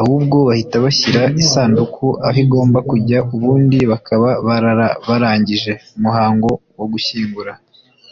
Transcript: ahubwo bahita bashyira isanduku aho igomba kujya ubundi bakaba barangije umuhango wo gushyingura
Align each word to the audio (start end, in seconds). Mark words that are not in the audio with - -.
ahubwo 0.00 0.36
bahita 0.48 0.76
bashyira 0.84 1.22
isanduku 1.42 2.04
aho 2.26 2.38
igomba 2.44 2.78
kujya 2.90 3.18
ubundi 3.34 3.78
bakaba 3.90 4.28
barangije 5.08 5.72
umuhango 5.96 6.48
wo 6.78 6.86
gushyingura 6.92 7.52